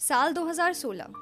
साल 0.00 0.32
2016 0.32 1.14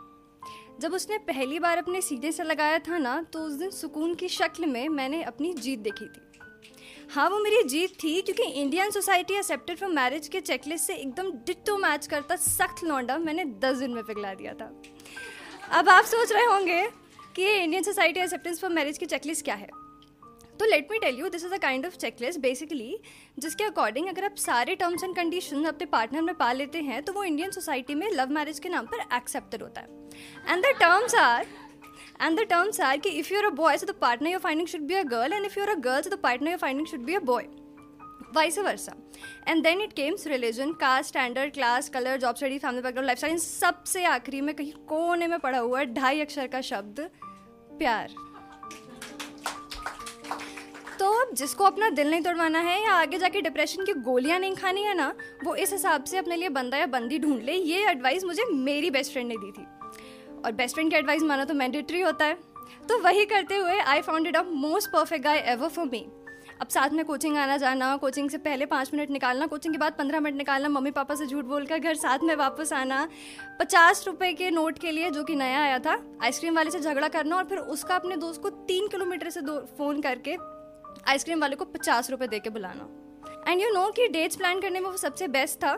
जब 0.80 0.92
उसने 0.94 1.16
पहली 1.18 1.58
बार 1.58 1.78
अपने 1.78 2.00
सीधे 2.00 2.30
से 2.32 2.42
लगाया 2.42 2.78
था 2.78 2.98
ना 2.98 3.20
तो 3.32 3.38
उस 3.38 3.52
दिन 3.52 3.70
सुकून 3.70 4.14
की 4.14 4.28
शक्ल 4.28 4.66
में 4.66 4.88
मैंने 4.88 5.22
अपनी 5.22 5.52
जीत 5.54 5.78
देखी 5.78 6.04
थी। 6.04 6.20
हाँ 7.10 7.28
वो 7.30 7.38
मेरी 7.38 7.62
जीत 7.62 7.96
थी 8.02 8.20
क्योंकि 8.22 8.42
Indian 8.42 8.90
society 8.90 9.34
accepted 9.34 9.78
for 9.78 9.88
marriage 9.88 10.28
के 10.28 10.40
चेकलिस्ट 10.40 10.86
से 10.86 10.94
एकदम 10.94 11.30
डिट्टो 11.46 11.76
मैच 11.76 12.06
करता 12.06 12.36
सख्त 12.36 12.84
लौंडा 12.84 13.18
मैंने 13.18 13.44
दस 13.44 13.76
दिन 13.76 13.94
में 13.94 14.02
पिघला 14.04 14.34
दिया 14.34 14.54
था। 14.54 14.70
अब 15.70 15.88
आप 15.88 16.04
सोच 16.04 16.32
रहे 16.32 16.44
होंगे 16.44 16.82
कि 17.36 17.42
ये 17.42 17.62
Indian 17.62 17.82
society 17.82 18.20
acceptance 18.20 18.60
for 18.60 18.70
marriage 18.70 18.98
की 18.98 19.06
चेकलिस्ट 19.06 19.44
क्या 19.44 19.54
है? 19.54 19.68
तो 20.58 20.66
let 20.66 20.88
me 20.90 20.98
tell 20.98 21.18
you 21.18 21.28
this 21.28 21.44
is 21.44 21.52
a 21.54 21.58
kind 21.58 21.86
of 21.86 21.96
checklist 21.96 22.40
basically 22.40 22.98
जिसके 23.38 23.64
अकॉर्डिंग 23.64 24.08
अगर 24.08 24.24
आप 24.24 24.36
सारे 24.38 24.74
टर्म्स 24.76 25.04
एंड 25.04 25.14
कंडीशन 25.16 25.64
अपने 25.64 25.86
पार्टनर 25.86 26.22
में 26.22 26.34
पा 26.34 26.52
लेते 26.52 26.80
हैं 26.82 27.02
तो 27.02 27.12
वो 27.12 27.24
इंडियन 27.24 27.50
सोसाइटी 27.50 27.94
में 27.94 28.10
लव 28.10 28.30
मैरिज 28.32 28.58
के 28.58 28.68
नाम 28.68 28.86
पर 28.86 29.16
एक्सेप्टेड 29.16 29.62
होता 29.62 29.80
है। 29.80 29.86
And 30.48 30.64
the 30.64 30.74
terms 30.80 31.14
are 31.16 31.46
and 32.22 32.40
the 32.40 32.44
terms 32.50 32.80
are 32.80 32.96
कि 32.98 33.10
if 33.18 33.32
you're 33.34 33.44
a 33.44 33.50
boy 33.56 33.78
so 33.78 33.86
the 33.86 33.94
partner 34.00 34.30
you're 34.30 34.40
finding 34.40 34.68
should 34.68 34.82
be 34.82 34.94
a 34.94 35.02
girl 35.14 35.32
and 35.32 35.44
if 35.46 35.58
you're 35.58 35.68
a 35.68 35.74
girl 35.80 36.02
so 36.02 36.10
the 36.10 36.18
partner 36.22 36.50
you're 36.50 36.58
finding 36.58 36.86
should 36.86 37.04
be 37.04 37.14
a 37.14 37.20
boy 37.24 37.48
vice 38.34 38.58
versa 38.58 38.92
and 39.48 39.62
then 39.62 39.80
it 39.80 39.92
comes 39.92 40.26
religion 40.26 40.72
caste 40.80 41.08
standard 41.08 41.52
class 41.52 41.88
colour 41.88 42.16
job 42.16 42.36
study 42.36 42.58
family 42.58 42.82
background 42.82 43.06
lifestyle 43.18 43.36
सबसे 43.38 44.04
आखिरी 44.06 44.40
में 44.40 44.54
कहीं 44.54 44.72
कोने 44.88 45.26
में 45.26 45.38
पड़ा 45.38 45.58
हुआ 45.58 45.84
ढाई 45.94 46.20
अक्षर 46.20 46.46
का 46.46 46.60
शब्द, 46.60 47.00
प्यार। 47.78 48.14
अब 51.18 51.34
जिसको 51.34 51.64
अपना 51.64 51.88
दिल 51.90 52.10
नहीं 52.10 52.22
तोड़वाना 52.22 52.58
है 52.60 52.82
या 52.82 52.92
आगे 52.92 53.18
जाके 53.18 53.40
डिप्रेशन 53.40 53.84
की 53.84 53.92
गोलियाँ 54.02 54.38
नहीं 54.38 54.54
खानी 54.56 54.82
है 54.82 54.94
ना, 54.94 55.12
वो 55.44 55.54
इस 55.56 55.72
हिसाब 55.72 56.04
से 56.04 56.18
अपने 56.18 56.36
लिए 56.36 56.48
बंदा 56.50 56.78
या 56.78 56.86
बंदी 56.88 57.18
ढूंढ 57.18 57.42
ले। 57.42 57.52
ये 57.52 57.88
एडवाइस 57.90 58.24
मुझे 58.24 58.44
मेरी 58.46 58.90
बेस्ट 58.90 59.12
फ्रेंड 59.12 59.28
ने 59.28 59.36
दी 59.36 59.50
थी। 59.52 59.66
और 60.38 60.52
बेस्ट 60.52 60.74
फ्रेंड 60.74 60.90
की 60.90 60.96
एडवाइस 60.96 61.22
माना 61.22 61.44
तो 61.44 61.54
मैंडेटरी 61.54 62.00
होता 62.00 62.24
है। 62.24 62.36
तो 62.88 62.98
वही 62.98 63.24
करते 63.24 63.56
हुए 63.56 63.78
I 63.78 64.00
found 64.00 64.26
it 64.26 64.36
a 64.36 64.42
most 64.44 64.90
perfect 64.90 65.24
guy 65.24 65.38
ever 65.46 65.68
for 65.68 65.84
me 65.86 66.06
अब 66.60 66.68
साथ 66.68 66.90
में 66.90 67.04
कोचिंग 67.04 67.36
आना 67.36 67.56
जाना 67.56 67.96
कोचिंग 67.96 68.28
से 68.30 68.38
पहले 68.38 68.66
पाँच 68.66 68.90
मिनट 68.94 69.10
निकालना 69.10 69.46
कोचिंग 69.46 69.74
के 69.74 69.78
बाद 69.78 69.92
पंद्रह 69.92 70.20
मिनट 70.20 70.36
निकालना, 70.36 70.68
मम्मी 70.68 70.90
पापा 70.90 71.14
से 71.14 71.26
झूठ 71.26 71.44
बोलकर 71.44 71.78
घर 71.78 71.94
साथ 71.96 72.18
में 72.22 72.34
वापस 72.36 72.72
आना, 72.72 73.08
पचास 73.60 74.04
रुपये 74.06 74.32
के 74.32 74.50
नोट 74.50 74.78
के 74.78 74.92
लिए 74.92 75.10
जो 75.10 75.24
कि 75.24 75.34
नया 75.36 75.62
आया 75.62 75.78
था 75.78 75.98
आइसक्रीम 76.22 76.56
वाले 76.56 76.70
से 76.70 76.80
झगड़ा 76.80 77.08
करना 77.08 77.36
और 77.36 77.44
फिर 77.44 77.58
उसका 77.58 77.96
अपने 77.96 78.16
दोस्त 78.16 78.42
को 78.42 78.50
तीन 78.50 78.88
किलोमीटर 78.88 79.30
से 79.30 79.40
फ़ोन 79.40 80.00
करके 80.00 80.36
आइसक्रीम 81.06 81.40
वाले 81.40 81.56
को 81.56 81.64
पचास 81.66 82.10
रुपये 82.10 82.28
दे 82.28 82.38
के 82.38 82.50
बुलाना। 82.50 82.88
एंड 83.48 83.60
यू 83.60 83.68
नो 83.74 83.90
कि 83.90 84.08
डेट्स 84.08 84.36
प्लान 84.36 84.60
करने 84.60 84.80
में 84.80 84.90
वो 84.90 84.96
सबसे 84.96 85.28
बेस्ट 85.28 85.58
था 85.58 85.76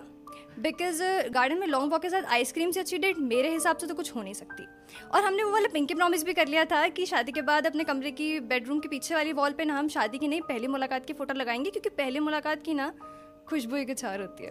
बिकॉज़ 0.58 1.02
गार्डन 1.32 1.58
में 1.58 1.66
लॉन्ग 1.66 1.92
वॉक 1.92 2.02
के 2.02 2.08
साथ 2.10 2.22
आइसक्रीम 2.32 2.70
से 2.70 2.80
अच्छी 2.80 2.98
डेट 2.98 3.18
मेरे 3.18 3.50
हिसाब 3.50 3.76
से 3.76 3.86
तो 3.86 3.94
कुछ 3.94 4.14
हो 4.14 4.22
नहीं 4.22 4.34
सकती। 4.34 4.66
और 5.08 5.24
हमने 5.24 5.44
वो 5.44 5.52
वाला 5.52 5.68
पिंकी 5.72 5.94
प्रॉमिस 5.94 6.24
भी 6.24 6.32
कर 6.32 6.48
लिया 6.48 6.64
था 6.64 6.86
कि 6.88 7.06
शादी 7.06 7.32
के 7.32 7.42
बाद 7.42 7.66
अपने 7.66 7.84
कमरे 7.84 8.10
की 8.10 8.40
बेडरूम 8.42 8.80
के 8.80 8.88
पीछे 8.88 9.14
वाली 9.14 9.32
वॉल 9.32 9.52
पे 9.52 9.64
ना 9.64 9.78
हम 9.78 9.88
शादी 9.88 10.18
की 10.18 10.28
नहीं, 10.28 10.40
पहली 10.40 10.66
मुलाकात 10.66 11.06
की 11.06 11.12
फ़ोटो 11.12 11.34
लगाएँगे, 11.34 11.70
क्योंकि 11.70 11.88
पहली 11.90 12.20
मुलाकात 12.20 12.62
की 12.62 12.74
ना 12.74 12.92
खुशबू 13.48 13.76
एक 13.76 13.96
छार 13.98 14.20
होती 14.20 14.44
है। 14.44 14.50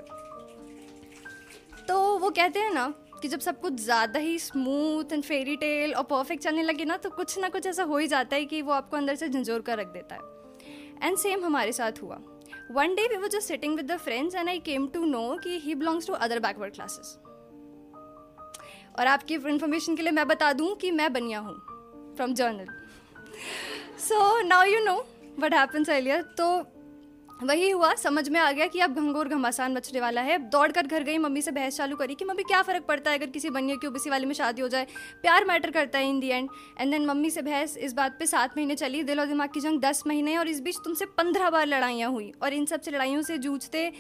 तो 1.88 2.18
वो 2.20 2.30
कहते 2.30 2.60
हैं 2.60 2.74
ना 2.74 2.88
कि 3.22 3.28
जब 3.28 3.40
सब 3.40 3.60
कुछ 3.62 3.74
ज़्यादा 3.74 4.20
ही 4.20 4.38
स्मूथ 4.40 5.14
एंड 5.14 5.24
फेरी 5.24 5.56
टेल 5.58 5.94
और 5.94 6.04
परफेक्ट 6.06 6.44
चलने 6.44 6.64
लगे 6.64 6.86
ना 6.86 6.98
तो 6.98 7.10
कुछ 7.10 7.38
ना 7.40 7.50
कुछ 7.50 7.68
ऐसा 7.68 7.84
हो 7.84 7.98
ही 7.98 8.08
जाता 8.08 8.36
है 8.36 8.46
कि 8.46 8.62
वो 8.62 8.72
आपको 8.72 8.98
अंदर 8.98 9.16
से 9.16 9.30
झंझोर 9.30 9.62
कर 9.62 9.78
रख 9.78 9.88
देता 9.88 10.16
है। 10.16 10.39
एंड 11.04 11.18
सेम 11.18 11.46
हमारे 11.46 11.72
साथ 11.72 12.02
हुआ. 12.04 12.20
One 12.72 12.96
day 12.96 13.08
we 13.08 13.16
were 13.16 13.28
just 13.28 13.48
sitting 13.48 13.76
with 13.76 13.92
the 13.92 13.98
friends 13.98 14.36
and 14.36 14.50
I 14.50 14.60
came 14.60 14.88
to 14.88 15.06
know 15.06 15.38
कि 15.44 15.60
he 15.60 15.76
belongs 15.76 16.08
to 16.08 16.14
other 16.14 16.40
backward 16.40 16.74
classes 16.74 17.18
और 19.00 19.08
आपकी 19.08 19.36
इन्फॉर्मेशन 19.36 19.96
के 19.96 20.02
लिए 20.02 20.12
मैं 20.12 20.28
बता 20.28 20.52
दूँ 20.54 20.76
कि 20.76 20.92
मैं 20.92 21.12
बनिया 21.14 21.40
हूँ 21.40 21.56
from 22.16 22.34
general 22.34 22.68
so 24.00 24.42
now 24.42 24.64
you 24.64 24.84
know 24.86 24.96
what 25.40 25.54
happens 25.54 25.90
earlier 25.90 26.22
तो 26.38 26.50
वही 27.44 27.70
हुआ, 27.70 27.96
समझ 27.96 28.30
में 28.30 28.40
आ 28.40 28.52
गया 28.52 28.68
कि 28.68 28.80
अब 28.80 28.96
घंगोर 28.96 29.28
घमासान 29.28 29.76
बचने 29.76 30.00
वाला 30.00 30.22
है। 30.22 30.38
दौड़ 30.38 30.72
कर 30.72 30.88
घर 30.88 31.04
गई, 31.04 31.18
मम्मी 31.18 31.42
से 31.42 31.52
बहस 31.52 31.78
चालू 31.78 31.96
करी 31.96 32.16
कि, 32.16 32.26
मम्मी, 32.26 32.44
क्या 32.44 32.62
फ़र्क 32.62 32.84
पड़ता 32.84 33.12
है 33.12 33.18
अगर 33.18 33.28
किसी 33.28 33.50
बनिए 33.50 33.76
की 33.76 33.88
ओबीसी 33.88 34.10
वाले 34.10 34.26
में 34.26 34.34
शादी 34.34 34.62
हो 34.62 34.68
जाए? 34.68 34.88
प्यार 35.22 35.46
मैटर 35.46 35.72
करता 35.72 36.00
है 36.00 36.10
in 36.10 36.20
the 36.20 36.28
end. 36.28 36.50
And 36.80 36.92
then 36.92 37.06
mummy 37.06 37.30
से 37.30 37.42
बहस 37.42 37.78
इस 37.78 37.94
बात 37.94 38.16
पे 38.20 38.26
सात 38.26 38.58
महीने 38.58 38.76
चली, 38.76 39.04
दिल 39.04 39.20
और 39.20 39.26
दिमाग 39.26 39.50
की 39.54 39.60
जंग 39.60 39.80
दस 39.80 40.04
महीने 40.08 40.38
और 40.38 40.48
इस 40.48 40.62
बीच 40.62 40.78
तुमसे 40.78 41.06
पंद्रह 41.06 41.50
बार 41.50 41.66
लड़ाइयाँ 41.66 42.12
हुई 42.12 42.34
और 42.44 42.54
इन 42.54 42.66
सबसे 42.66 42.92
लड़ाइयों 42.92 43.22
से 43.22 43.38
जूझते 43.38 43.94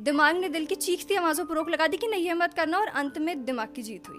दिमाग 0.00 0.36
ने 0.36 0.48
दिल 0.48 0.66
की 0.66 0.74
चीखती 0.74 1.14
आवाज़ों 1.14 1.44
पर 1.44 1.54
रोक 1.54 1.70
लगा 1.70 1.86
दी 1.86 1.96
कि 1.96 2.06
नहीं 2.06 2.32
मत 2.32 2.54
करना 2.54 2.78
और 2.78 2.86
अंत 2.86 3.18
में 3.18 3.44
दिमाग 3.44 3.72
की 3.76 3.82
जीत 3.82 4.08
हुई। 4.08 4.18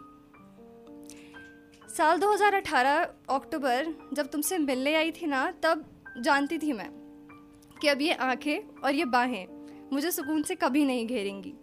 साल 1.98 2.18
2018 2.18 3.02
अक्टूबर, 3.30 4.10
जब 4.14 4.28
तुमसे 4.28 4.58
मिलने 4.58 4.96
आई 4.96 5.12
थी 5.12 5.28
ना, 5.28 5.54
तब 5.64 5.86
जानती 6.18 6.58
थी 6.58 6.74
मैं। 6.74 7.09
कि 7.82 7.88
अब 7.88 8.02
ये 8.02 8.14
आँखें 8.14 8.82
और 8.84 8.94
ये 8.94 9.06
बाहें 9.08 9.46
मुझे 9.94 10.12
सुकून 10.12 10.44
से 10.44 10.56
कभी 10.56 10.86
नहीं 10.86 11.08
घेरेंगी। 11.08 11.54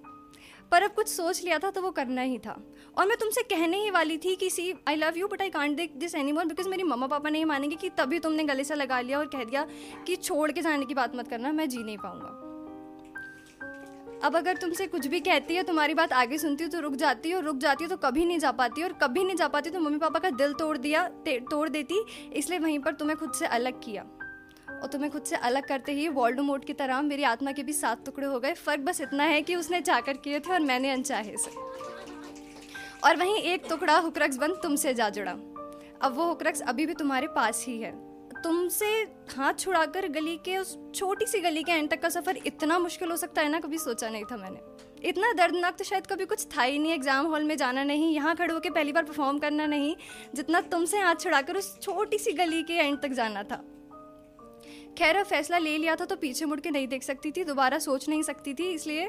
पर 0.72 0.82
अब 0.82 0.90
कुछ 0.90 1.08
सोच 1.08 1.42
लिया 1.44 1.58
था 1.58 1.70
तो 1.70 1.82
वो 1.82 1.90
करना 1.90 2.22
ही 2.22 2.38
था। 2.38 2.56
और 2.98 3.06
मैं 3.06 3.16
तुमसे 3.16 3.42
कहने 3.42 3.76
ही 3.76 3.90
वाली 3.90 4.16
थी 4.18 4.34
कि 4.36 4.48
see 4.50 4.72
I 4.88 4.96
love 4.96 5.18
you 5.18 5.28
but 5.28 5.42
I 5.42 5.50
can't 5.50 5.76
देख 5.76 5.92
दिस 5.96 6.14
एनी 6.14 6.32
मोर 6.32 6.46
बिकॉज़ 6.46 6.68
मेरी 6.68 6.82
मम्मा 6.82 7.06
पापा 7.06 7.30
नहीं 7.30 7.44
मानेंगे 7.44 7.76
कि 7.76 7.88
तभी 7.90 8.18
तुमने 8.18 8.44
गले 8.44 8.64
से 8.64 8.74
लगा 8.74 9.00
लिया 9.00 9.18
और 9.18 9.26
कह 9.26 9.44
दिया 9.44 9.66
कि 10.06 10.16
छोड़ 10.16 10.50
के 10.52 10.62
जाने 10.62 10.86
की 10.86 10.94
बात 10.94 11.16
मत 11.16 11.28
करना, 11.28 11.52
मैं 11.52 11.68
जी 11.68 11.82
नहीं 11.82 11.98
पाऊँगा। 11.98 12.42
अब 14.24 14.36
अगर 14.36 14.56
तुमसे 14.56 14.86
कुछ 14.86 15.06
भी 15.06 15.20
कहती 15.20 15.54
है, 15.54 15.62
तुम्हारी 15.62 15.94
बात 15.94 16.12
आगे 16.12 16.38
सुनती 16.38 16.64
हो 16.64 16.70
तो 16.70 16.80
रुक 16.80 16.94
जाती 16.94 17.30
है, 17.30 17.40
रुक 17.40 17.56
जाती 17.56 17.84
है 17.84 17.90
तो 17.90 17.96
कभी 17.98 18.24
नहीं 18.24 18.38
जा 18.38 18.50
पाती 18.52 18.82
और 18.82 18.92
कभी 18.92 19.24
नहीं 19.24 19.36
जा 19.36 19.48
पाती 19.48 19.70
तो 19.70 19.80
मम्मी 19.80 19.98
पापा 19.98 20.18
का 20.18 20.30
दिल 20.32 20.52
तोड़ 20.52 20.76
दिया 20.78 21.08
तोड़ 21.28 21.68
देती, 21.68 22.04
इसलिए 22.32 22.58
वहीं 22.58 22.78
पर 22.78 22.94
तुम्हें 22.94 23.18
खुद 23.18 23.32
से 23.32 23.46
अलग 23.46 23.82
किया। 23.84 24.04
और 24.76 24.88
तुम्हें 24.88 25.10
खुद 25.12 25.22
से 25.22 25.36
अलग 25.38 25.66
करते 25.68 25.92
ही 25.92 26.08
मोड 26.08 26.64
की 26.64 26.72
तरह 26.74 27.02
मेरी 27.02 27.22
आत्मा 27.24 27.52
के 27.52 27.62
भी 27.62 27.72
सात 27.72 28.04
टुकड़े 28.06 28.26
हो 28.26 28.40
गए। 28.40 28.54
फ़र्क 28.54 28.80
बस 28.80 29.00
इतना 29.00 29.24
है 29.24 29.40
कि 29.42 29.54
उसने 29.56 29.80
चाकर 29.82 30.16
किए 30.18 30.40
थे 30.40 30.52
और 30.52 30.60
मैंने 30.62 30.90
अनचाहे 30.90 31.36
से। 31.36 31.50
और 33.04 33.16
वहीं 33.16 33.36
एक 33.36 33.66
टुकड़ा 33.68 33.98
हुक्रक्स 33.98 34.36
बंद 34.36 34.58
तुमसे 34.62 34.94
जा 34.94 35.08
जुड़ा। 35.10 35.32
अब 36.02 36.14
वो 36.14 36.24
हुक्रक्स 36.24 36.60
अभी 36.62 36.86
भी 36.86 36.94
तुम्हारे 36.94 37.26
पास 37.34 37.64
ही 37.66 37.78
है। 37.80 37.92
तुमसे 38.36 38.86
हाथ 39.30 39.54
छुड़ाकर 39.54 40.06
गली 40.08 40.36
के 40.44 40.56
उस 40.58 40.76
छोटी 40.94 41.26
सी 41.26 41.40
गली 41.40 41.62
के 41.62 41.72
एंड 41.72 41.88
तक 41.90 42.00
का 42.02 42.08
सफ़र 42.08 42.36
इतना 42.46 42.78
मुश्किल 42.78 43.10
हो 43.10 43.16
सकता 43.16 43.42
है 43.42 43.48
ना, 43.48 43.60
कभी 43.60 43.78
सोचा 43.78 44.08
नहीं 44.08 44.24
था 44.24 44.36
मैंने। 44.36 45.08
इतना 45.08 45.32
दर्दनाक 45.34 45.76
तो 45.78 45.84
शायद 45.84 46.06
कभी 46.06 46.24
कुछ 46.24 46.46
था 46.56 46.62
ही 46.62 46.78
नहीं 46.78 46.92
एग्ज़ाम 46.92 47.26
हॉल 47.26 47.44
में 47.44 47.56
जाना 47.56 47.84
नहीं, 47.84 48.14
यहाँ 48.14 48.34
खड़े 48.36 48.52
होकर 48.54 48.70
पहली 48.70 48.92
बार 48.92 49.04
परफॉर्म 49.04 49.38
करना 49.38 49.66
नहीं, 49.66 49.94
जितना 50.34 50.60
तुमसे 50.68 50.98
हाथ 50.98 51.14
छुड़ाकर 51.14 51.56
उस 51.56 51.78
छोटी 51.82 52.18
सी 52.18 52.32
गली 52.34 52.62
के 52.62 52.74
एंड 52.74 53.00
तक 53.00 53.12
जाना 53.12 53.42
था। 53.42 53.62
खैर 54.98 55.22
फैसला 55.24 55.58
ले 55.58 55.76
लिया 55.78 55.94
था 55.96 56.04
तो 56.04 56.16
पीछे 56.16 56.44
मुड़ 56.44 56.60
के 56.60 56.70
नहीं 56.70 56.88
देख 56.88 57.02
सकती 57.02 57.30
थी, 57.30 57.44
दोबारा 57.44 57.78
सोच 57.78 58.08
नहीं 58.08 58.22
सकती 58.22 58.54
थी, 58.54 58.70
इसलिए 58.70 59.06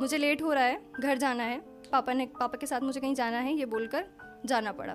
मुझे 0.00 0.18
लेट 0.18 0.42
हो 0.42 0.52
रहा 0.52 0.64
है, 0.64 0.80
घर 1.00 1.18
जाना 1.18 1.44
है। 1.44 1.58
पापा 1.92 2.12
ने, 2.12 2.26
पापा 2.30 2.58
के 2.58 2.66
साथ 2.66 2.80
मुझे 2.80 3.00
कहीं 3.00 3.14
जाना 3.14 3.38
है, 3.38 3.54
ये 3.54 3.66
बोलकर 3.66 4.04
जाना 4.46 4.72
पड़ा। 4.72 4.92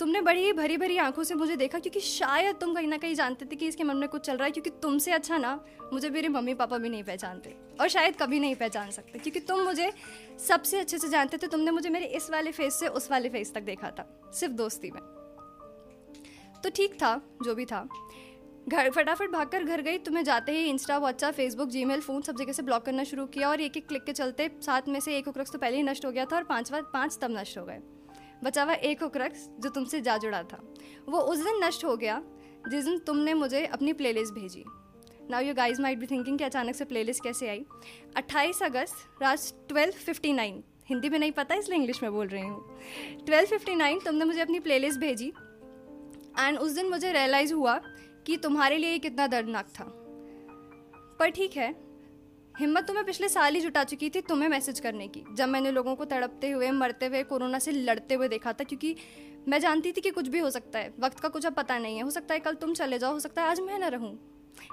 तुमने 0.00 0.20
बड़ी 0.20 0.44
ही 0.44 0.52
भरी 0.52 0.76
भरी 0.76 0.96
आँखों 0.98 1.24
से 1.24 1.34
मुझे 1.34 1.56
देखा, 1.56 1.78
क्योंकि 1.78 2.00
शायद 2.00 2.56
तुम 2.56 2.74
कहीं 2.74 2.88
ना 2.88 2.96
कहीं 2.96 3.14
जानते 3.14 3.44
थे 3.44 3.56
कि 3.56 3.66
इसके 3.68 3.84
मन 3.84 3.96
में 3.96 4.08
कुछ 4.08 4.22
चल 4.22 4.36
रहा 4.36 4.44
है, 4.44 4.50
क्योंकि 4.50 4.70
तुमसे 4.82 5.12
अच्छा 5.12 5.38
ना, 5.38 5.54
मुझे 5.92 6.10
मेरे 6.10 6.28
मम्मी 6.28 6.54
पापा 6.54 6.78
भी 6.78 6.88
नहीं 6.88 7.02
पहचानते, 7.04 7.54
और 7.80 7.88
शायद 7.88 8.16
कभी 8.16 8.40
नहीं 8.40 8.54
पहचान 8.54 8.90
सकते, 8.90 9.18
क्योंकि 9.18 9.40
तुम 9.40 9.60
मुझे 9.60 9.90
सबसे 10.48 10.80
अच्छे 10.80 10.98
से 10.98 11.08
जानते 11.08 11.38
थे, 11.38 11.46
तुमने 11.46 11.70
मुझे 11.70 11.90
मेरे 11.90 12.06
इस 12.06 12.30
वाले 12.30 12.52
फेस 12.52 12.78
से 12.80 12.88
उस 12.88 13.10
वाले 13.10 13.28
फेस 13.28 13.54
तक 13.54 13.62
देखा 13.62 13.90
था, 13.90 14.06
सिर्फ़ 14.34 14.54
दोस्ती 14.54 14.90
में। 14.90 15.02
तो 16.64 16.70
ठीक 16.70 16.94
था, 16.94 17.20
जो 17.42 17.54
भी 17.54 17.64
था 17.64 17.86
घर 18.68 18.90
फटाफट 18.90 19.30
भागकर 19.30 19.64
घर 19.64 19.80
गई, 19.80 19.98
तुम्हें 19.98 20.24
जाते 20.24 20.52
ही 20.52 20.64
Insta 20.64 20.98
WhatsApp 20.98 21.34
Facebook 21.34 21.68
Gmail 21.68 22.00
phone 22.00 22.22
सब 22.22 22.36
जगह 22.36 22.52
से 22.52 22.62
ब्लॉक 22.62 22.84
करना 22.84 23.04
शुरू 23.04 23.26
किया 23.26 23.48
और 23.50 23.60
एक 23.60 23.76
एक 23.76 23.88
क्लिक 23.88 24.04
के 24.04 24.12
चलते 24.12 24.50
सात 24.60 24.88
में 24.88 25.00
से 25.00 25.16
एक 25.16 25.28
उक्रक्स 25.28 25.52
तो 25.52 25.58
पहले 25.58 25.76
ही 25.76 25.82
नष्ट 25.82 26.06
हो 26.06 26.12
गया 26.12 26.24
था 26.24 26.36
और 26.36 26.44
पाँचवा 26.44 26.80
पाँच 26.80 27.18
तब 27.22 27.30
नष्ट 27.30 27.58
हो 27.58 27.64
गए। 27.64 27.78
बचा 28.44 28.62
हुआ 28.62 28.72
एक 28.72 29.02
उक्रक्स 29.02 29.48
जो 29.60 29.68
तुमसे 29.68 30.00
जा 30.00 30.16
जुड़ा 30.16 30.42
था। 30.42 30.74
वो 31.08 31.18
उस 31.18 31.38
दिन 31.38 31.64
नष्ट 31.64 31.84
हो 31.84 31.96
गया 31.96 32.22
जिस 32.68 32.84
दिन 32.84 32.98
तुमने 32.98 33.34
मुझे 33.34 33.66
अपनी 33.66 33.92
प्लेलिस्ट 33.92 34.34
भेजी। 34.34 34.64
Now 35.30 35.42
you 35.42 35.54
guys 35.54 35.82
might 35.82 35.98
be 35.98 36.06
thinking 36.06 36.38
कि 36.38 36.44
अचानक 36.44 36.74
से 36.74 36.84
प्लेलिस्ट 36.84 37.22
कैसे 37.22 37.48
आई? 37.48 37.64
28 38.16 38.62
अगस्त, 38.62 38.94
रात 39.22 39.38
ट्वेल्व 39.68 40.62
हिंदी 40.88 41.08
में 41.08 41.18
नहीं 41.18 41.32
पता, 41.32 41.54
इसलिए 41.54 41.78
इंग्लिश 41.78 42.02
में 42.02 42.12
बोल 42.12 42.26
रही 42.26 42.42
हूँ। 42.42 42.78
ट्वेल्व 43.26 43.46
फिफ्टी 43.46 43.74
नाइन 43.74 43.98
तुमने 43.98 44.24
मुझे 44.24 44.40
अपनी 44.40 44.60
प्लेलिस्ट 44.60 45.00
भेजी। 45.00 45.32
एंड 46.40 46.58
उस 46.58 46.72
दिन 46.72 46.88
मुझे 46.88 47.12
रियलाइज़ 47.12 47.54
हुआ 47.54 47.80
कि 48.26 48.36
तुम्हारे 48.36 48.78
लिए 48.78 48.90
ये 48.90 48.98
कितना 48.98 49.26
दर्दनाक 49.26 49.68
था। 49.70 49.84
पर 51.18 51.30
ठीक 51.30 51.56
है, 51.56 51.74
हिम्मत 52.54 52.86
तो 52.86 52.92
मैं 52.92 53.04
पिछले 53.04 53.28
साल 53.28 53.54
ही 53.54 53.60
जुटा 53.60 53.82
चुकी 53.84 54.08
थी 54.10 54.20
तुम्हें 54.20 54.48
मैसेज 54.48 54.80
करने 54.80 55.06
की, 55.08 55.24
जब 55.34 55.48
मैंने 55.48 55.70
लोगों 55.70 55.94
को 55.96 56.04
तड़पते 56.04 56.50
हुए, 56.50 56.70
मरते 56.70 57.06
हुए, 57.06 57.22
कोरोना 57.22 57.58
से 57.58 57.72
लड़ते 57.72 58.14
हुए 58.14 58.28
देखा 58.28 58.52
था, 58.52 58.64
क्योंकि 58.64 58.94
मैं 59.48 59.58
जानती 59.60 59.92
थी 59.92 60.00
कि 60.00 60.10
कुछ 60.10 60.28
भी 60.28 60.38
हो 60.38 60.50
सकता 60.50 60.78
है, 60.78 60.92
वक्त 61.00 61.20
का 61.20 61.28
कुछ 61.28 61.46
अब 61.46 61.54
पता 61.54 61.78
नहीं 61.78 61.96
है। 61.96 62.02
हो 62.02 62.10
सकता 62.10 62.34
है 62.34 62.40
कल 62.40 62.54
तुम 62.54 62.74
चले 62.74 62.98
जाओ, 62.98 63.12
हो 63.12 63.20
सकता 63.20 63.42
है 63.42 63.48
आज 63.48 63.60
मैं 63.60 63.78
ना 63.78 63.88
रहूँ। 63.88 64.18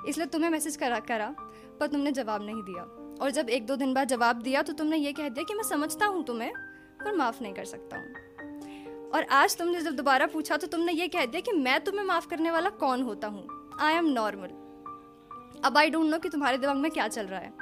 इसलिए 0.08 0.28
तुम्हें 0.28 0.50
मैसेज 0.50 0.76
करा 0.76 1.00
करा, 1.02 1.30
पर 1.80 1.88
तुमने 1.88 2.12
जवाब 2.12 2.46
नहीं 2.46 2.64
दिया। 2.64 2.84
और 3.22 3.32
जब 3.32 3.50
एक 3.50 3.66
दो 3.66 3.76
दिन 3.76 3.94
बाद 3.94 4.08
जवाब 4.08 4.42
दिया 4.42 4.62
तो 4.62 4.74
तुमने 4.74 4.98
ये 4.98 5.14
कह 5.14 5.30
दिया 5.30 5.44
कि 5.44 5.54
मैं 5.54 5.64
समझता 5.64 6.06
हूँ 6.06 6.24
तुम्हें, 6.26 6.52
पर 7.00 7.16
माफ़ 7.16 7.42
नहीं 7.44 7.54
कर 7.54 7.66
सकता 7.66 7.98
हूँ। 7.98 8.59
और 9.14 9.24
आज 9.24 9.58
तुमने 9.58 9.82
जब 9.82 9.96
दोबारा 9.96 10.26
पूछा 10.26 10.58
तो 10.58 10.68
तुमने 10.68 10.92
ये 10.92 11.08
कह 11.08 11.26
दिया 11.26 11.42
कि 11.42 11.52
मैं 11.52 11.80
तुम्हें 11.84 12.06
माफ़ 12.06 12.28
करने 12.28 12.52
वाला 12.52 12.70
कौन 12.80 13.02
होता 13.02 13.28
हूँ। 13.28 13.48
आई 13.82 13.94
एम 13.94 14.06
नॉर्मल 14.08 14.50
अब 15.66 15.78
आई 15.78 15.90
डोंट 15.90 16.10
नो 16.12 16.18
कि 16.18 16.30
तुम्हारे 16.30 16.58
दिमाग 16.58 16.78
में 16.78 16.90
क्या 16.92 17.08
चल 17.08 17.26
रहा 17.26 17.40
है। 17.40 17.54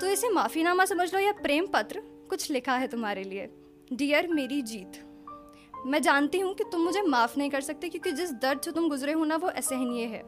तो 0.00 0.06
इसे 0.06 0.28
माफ़ीनामा 0.28 0.84
समझ 0.84 1.12
लो 1.14 1.20
या 1.20 1.32
प्रेम 1.32 1.66
पत्र, 1.66 2.00
कुछ 2.30 2.50
लिखा 2.50 2.76
है 2.76 2.88
तुम्हारे 2.88 3.22
लिए। 3.24 3.48
डियर 3.92 4.28
मेरी 4.28 4.60
जीत, 4.62 5.04
मैं 5.86 6.00
जानती 6.02 6.38
हूँ 6.40 6.54
कि 6.54 6.64
तुम 6.64 6.80
मुझे 6.80 7.02
माफ़ 7.02 7.38
नहीं 7.38 7.50
कर 7.50 7.60
सकते 7.60 7.88
क्योंकि 7.88 8.12
जिस 8.12 8.32
दर्द 8.32 8.60
से 8.60 8.72
तुम 8.72 8.88
गुजरे 8.88 9.12
हो 9.12 9.24
ना, 9.24 9.36
वो 9.36 9.48
असहनीय 9.48 10.04
है। 10.06 10.22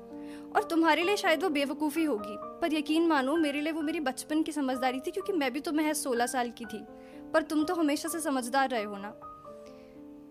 और 0.57 0.63
तुम्हारे 0.63 1.03
लिए 1.03 1.17
शायद 1.17 1.43
वो 1.43 1.49
बेवकूफ़ी 1.49 2.05
होगी, 2.05 2.37
पर 2.61 2.75
यकीन 2.75 3.07
मानो 3.07 3.37
मेरे 3.37 3.61
लिए 3.61 3.73
वो 3.73 3.83
मेरी 3.83 4.01
बचपन 4.01 4.43
की 4.43 4.53
समझदारी 4.53 5.01
थी 5.01 5.11
क्योंकि 5.11 5.33
मैं 5.33 5.53
भी 5.53 5.61
तो 5.61 5.73
महज 5.73 5.97
सोलह 5.97 6.27
साल 6.27 6.51
की 6.51 6.65
थी। 6.65 6.85
पर 7.33 7.43
तुम 7.43 7.65
तो 7.65 7.75
हमेशा 7.75 8.09
से 8.09 8.21
समझदार 8.21 8.71
रहे 8.71 8.85
हो 8.85 8.97
ना। 8.97 9.13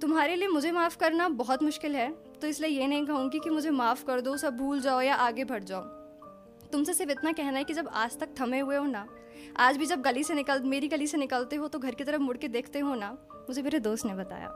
तुम्हारे 0.02 0.36
लिए 0.36 0.48
मुझे 0.48 0.72
माफ़ 0.72 0.98
करना 0.98 1.28
बहुत 1.30 1.64
मुश्किल 1.64 1.96
है 1.96 2.10
तो 2.42 2.48
इसलिए 2.48 2.70
ये 2.72 2.88
नहीं 2.88 3.06
कहूँगी 3.06 3.40
कि 3.40 3.50
मुझे 3.50 3.70
माफ़ 3.70 4.04
कर 4.06 4.22
दो, 4.22 4.36
सब 4.38 4.58
भूल 4.58 4.80
जाओ 4.82 5.02
या 5.02 5.16
आगे 5.16 5.44
बढ़ 5.44 5.64
जाओ। 5.64 5.82
तुमसे 6.72 6.94
सिर्फ़ 6.94 7.12
इतना 7.12 7.32
कहना 7.32 7.58
है 7.58 7.64
कि 7.64 7.74
जब 7.74 7.88
आज 7.88 8.18
तक 8.20 8.30
थमे 8.40 8.60
हुए 8.60 8.76
हो 8.76 8.86
ना, 8.86 9.06
आज 9.58 9.78
भी 9.78 9.86
जब 9.86 10.02
गली 10.02 10.24
से 10.24 10.34
निकल, 10.34 10.62
मेरी 10.64 10.88
गली 10.88 11.08
से 11.08 11.18
निकलते 11.18 11.56
हो 11.56 11.68
तो 11.68 11.80
घर 11.80 11.96
की 11.96 12.04
तरफ़ 12.04 12.22
मुड़ 12.22 12.38
के 12.38 12.48
देखते 12.48 12.80
हो 12.80 12.96
ना, 12.96 13.12
मुझे 13.40 13.62
मेरे 13.62 13.80
दोस्त 13.80 14.06
ने 14.06 14.14
बताया। 14.14 14.48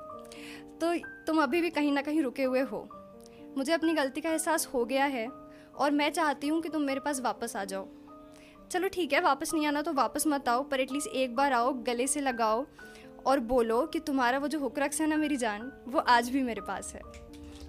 तो 0.82 0.94
तुम 1.28 1.42
अभी 1.44 1.62
भी 1.62 1.70
कहीं 1.70 1.92
ना 1.92 2.02
कहीं 2.02 2.22
रुके 2.22 2.44
हुए 2.44 2.62
हो। 2.62 2.88
मुझे 3.58 3.74
अपनी 3.74 3.94
गलती 3.94 4.22
का 4.22 4.30
एहसास 4.30 4.68
हो 4.74 4.86
गया 4.86 5.06
है, 5.06 5.28
और 5.76 5.92
मैं 5.92 6.10
चाहती 6.12 6.48
हूँ 6.48 6.62
कि 6.62 6.70
तुम 6.70 6.82
मेरे 6.82 7.00
पास 7.00 7.22
वापस 7.22 7.56
आ 7.56 7.64
जाओ। 7.66 7.88
चलो 8.72 8.88
ठीक 8.88 9.14
है, 9.14 9.20
वापस 9.22 9.54
नहीं 9.54 9.68
आना 9.68 9.82
तो 9.82 9.94
वापस 9.94 10.28
मत 10.28 10.50
आओ, 10.50 10.64
पर 10.64 10.80
एटलीस्ट 10.80 11.08
एक 11.08 11.36
बार 11.36 11.54
आओ, 11.54 11.74
गले 11.84 12.08
से 12.08 12.22
लगाओ 12.22 12.66
और 13.26 13.40
बोलो 13.50 13.86
कि 13.86 14.00
तुम्हारा 14.00 14.38
वो 14.38 14.48
जो 14.48 14.60
हुक्रक्स 14.60 15.02
है 15.02 15.08
ना 15.08 15.18
मेरी 15.18 15.38
जान, 15.38 15.72
वो 15.88 16.00
आज 16.00 16.30
भी 16.30 16.44
मेरे 16.44 16.62
पास 16.62 16.94
है। 16.96 17.02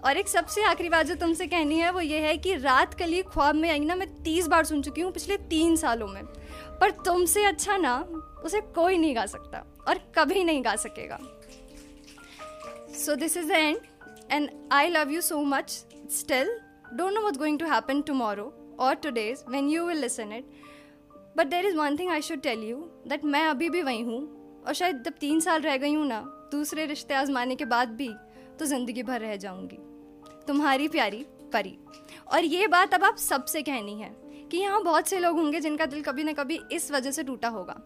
और 0.04 0.16
एक 0.16 0.28
सबसे 0.28 0.62
आखिरी 0.64 0.88
बात 0.88 1.06
जो 1.06 1.14
तुमसे 1.14 1.46
कहनी 1.46 1.78
है, 1.78 1.90
वो 1.90 2.00
ये 2.00 2.18
है 2.20 2.36
कि 2.36 2.54
रात 2.56 2.94
कली 2.94 3.22
ख्वाब 3.24 3.54
में 3.54 3.70
आई 3.70 3.80
ना, 3.80 3.94
मैं 3.94 4.08
तीस 4.24 4.46
बार 4.46 4.64
सुन 4.64 4.82
चुकी 4.82 5.00
हूँ 5.00 5.12
पिछले 5.12 5.36
तीन 5.50 5.76
सालों 5.76 6.06
में। 6.06 6.24
पर 6.80 6.90
तुमसे 7.04 7.44
अच्छा 7.44 7.76
ना, 7.76 7.96
उसे 8.44 8.60
कोई 8.74 8.98
नहीं 8.98 9.14
गा 9.16 9.26
सकता 9.26 9.64
और 9.88 9.98
कभी 10.16 10.44
नहीं 10.44 10.64
गा 10.64 10.74
सकेगा। 10.76 11.18
So 12.96 13.14
this 13.14 13.36
is 13.36 13.48
the 13.48 13.50
end 13.52 13.78
and 14.32 14.48
I 14.72 14.88
love 14.88 15.10
you 15.10 15.20
so 15.20 15.40
much 15.44 15.70
still 16.12 16.58
don't 16.94 17.12
know 17.14 17.20
what 17.20 17.36
going 17.36 17.58
to 17.58 17.66
happen 17.66 18.02
tomorrow 18.02 18.52
और 18.80 18.94
today's 18.94 19.44
when 19.48 19.68
you 19.68 19.86
will 19.86 19.98
listen 19.98 20.32
it 20.32 20.44
but 21.36 21.46
there 21.46 21.66
is 21.66 21.76
one 21.76 21.96
thing 21.98 22.10
I 22.10 22.22
should 22.22 22.40
tell 22.42 22.62
you 22.64 22.76
that 23.08 23.24
मैं 23.24 23.46
अभी 23.46 23.68
भी 23.68 23.82
वही 23.82 24.00
हूँ 24.02 24.22
और 24.66 24.74
शायद 24.74 25.02
जब 25.02 25.12
तीन 25.20 25.40
साल 25.40 25.60
रह 25.60 25.76
गई 25.76 25.94
हूँ 25.94 26.06
ना, 26.06 26.20
दूसरे 26.52 26.86
रिश्ते 26.86 27.14
आजमाने 27.14 27.54
के 27.56 27.64
बाद 27.64 27.88
भी 27.90 28.08
तो 28.58 28.66
ज़िंदगी 28.66 29.02
भर 29.02 29.20
रह 29.20 29.36
जाऊँगी। 29.36 29.78
तुम्हारी 30.46 30.88
प्यारी 30.88 31.24
परी। 31.52 31.78
और 32.32 32.44
ये 32.44 32.66
बात 32.66 32.94
अब 32.94 33.04
आप 33.04 33.16
सबसे 33.16 33.62
कहनी 33.62 33.98
है 34.00 34.14
कि 34.50 34.56
यहाँ 34.56 34.82
बहुत 34.82 35.08
से 35.08 35.18
लोग 35.18 35.36
होंगे 35.36 35.60
जिनका 35.60 35.86
दिल 35.86 36.02
कभी 36.02 36.24
ना 36.24 36.32
कभी 36.32 36.60
इस 36.72 36.90
वजह 36.92 37.10
से 37.10 37.22
टूटा 37.22 37.48
होगा। 37.48 37.80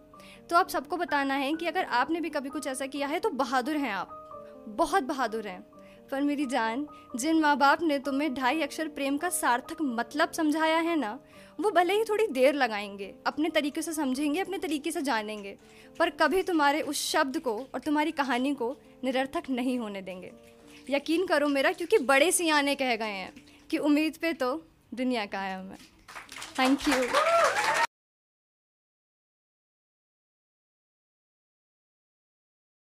तो 0.51 0.57
आप 0.57 0.69
सबको 0.69 0.97
बताना 0.97 1.35
है 1.35 1.53
कि 1.53 1.67
अगर 1.67 1.85
आपने 1.85 2.21
भी 2.21 2.31
कभी 2.31 2.49
कुछ 2.49 2.67
ऐसा 2.67 2.87
किया 2.87 3.09
है 3.09 3.21
तो 3.21 3.31
बहादुर 3.31 3.77
हैं 3.77 3.93
आप। 3.93 4.15
बहुत 4.69 5.03
बहादुर 5.03 5.47
हैं। 5.47 5.65
पर 6.11 6.21
मेरी 6.21 6.47
जान, 6.47 6.87
जिन 7.17 7.41
माँ 7.41 7.57
बाप 7.57 7.83
ने 7.83 7.99
तुम्हें 7.99 8.35
ढाई 8.35 8.61
अक्षर 8.61 8.89
प्रेम 8.89 9.17
का 9.17 9.29
सार्थक 9.29 9.77
मतलब 9.81 10.33
समझाया 10.33 10.79
है 10.79 10.97
ना, 10.97 11.19
वो 11.61 11.71
भले 11.71 11.95
ही 11.95 12.05
थोड़ी 12.05 12.27
देर 12.27 12.55
लगाएँगे, 12.55 13.15
अपने 13.27 13.49
तरीके 13.51 13.83
से 13.83 13.93
समझेंगे, 13.93 14.41
अपने 14.41 14.59
तरीके 14.59 14.91
से 14.91 15.03
जानेंगे, 15.03 15.57
पर 15.99 16.11
कभी 16.11 16.43
तुम्हारे 16.43 16.81
उस 16.81 17.05
शब्द 17.11 17.39
को 17.39 17.57
और 17.75 17.81
तुम्हारी 17.81 18.11
कहानी 18.11 18.55
को 18.55 18.77
निरर्थक 19.05 19.51
नहीं 19.51 19.79
होने 19.79 20.03
देंगे। 20.03 20.33
यकीन 20.91 21.27
करो 21.27 21.49
मेरा, 21.49 21.73
क्योंकि 21.73 21.99
बड़े 21.99 22.33
सियाने 22.33 22.75
कह 22.75 22.97
गए 22.97 23.11
हैं 23.11 23.33
कि 23.71 23.79
उम्मीद 23.79 24.17
पे 24.17 24.33
तो 24.33 24.55
दुनिया 24.95 25.27
कायम 25.27 25.71
है। 25.71 25.79
Thank 26.59 26.89
you 26.89 26.95